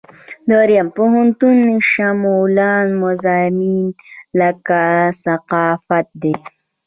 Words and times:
دریم 0.49 0.87
پوهنتون 0.95 1.57
شموله 1.91 2.71
مضامین 3.01 3.87
لکه 4.39 4.81
ثقافت 5.25 6.07
دي. 6.21 6.33